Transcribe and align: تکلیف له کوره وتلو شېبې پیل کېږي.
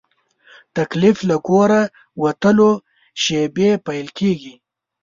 تکلیف 0.75 1.17
له 1.29 1.37
کوره 1.47 1.81
وتلو 2.21 2.71
شېبې 3.21 3.69
پیل 3.85 4.07
کېږي. 4.17 4.53